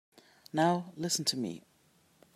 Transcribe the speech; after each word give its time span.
Now 0.51 0.93
listen 0.97 1.25
to 1.25 1.37
me. 1.37 1.61